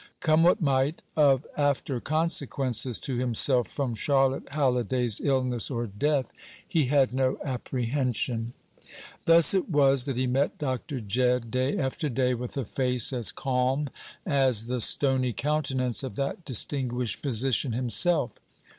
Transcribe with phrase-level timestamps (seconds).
[0.19, 6.33] Come what might, of after consequences to himself from Charlotte Halliday's illness or death
[6.67, 8.53] he had no apprehension.
[9.25, 11.01] Thus it was that he met Dr.
[11.01, 13.89] Jedd day after day with a face as calm
[14.25, 18.33] as the stony countenance of that distinguished physician himself.